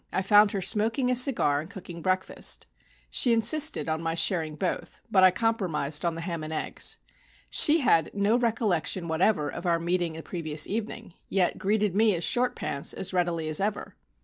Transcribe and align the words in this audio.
I 0.11 0.23
found 0.23 0.49
her 0.51 0.61
smoking 0.61 1.11
a 1.11 1.15
cigar 1.15 1.61
and 1.61 1.69
cooking 1.69 2.01
breakfast. 2.01 2.65
She 3.11 3.33
insisted 3.33 3.87
on 3.87 4.01
my 4.01 4.15
sharing 4.15 4.55
both, 4.55 4.99
but 5.11 5.23
I 5.23 5.29
compromised 5.29 6.03
on 6.03 6.15
the 6.15 6.21
ham 6.21 6.43
and 6.43 6.51
eggs. 6.51 6.97
She 7.51 7.81
had 7.81 8.09
no 8.11 8.35
recollection 8.35 9.07
whatever 9.07 9.47
of 9.47 9.67
our 9.67 9.77
meeting 9.77 10.17
of 10.17 10.23
the 10.23 10.27
previous 10.29 10.65
evening, 10.65 11.13
yet 11.29 11.59
greeted 11.59 11.95
me 11.95 12.15
as 12.15 12.23
"Short 12.23 12.55
Pants" 12.55 12.93
as 12.93 13.13
readily 13.13 13.47
as 13.47 13.61
ever. 13.61 13.95